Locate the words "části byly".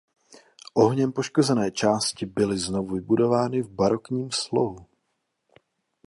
1.71-2.57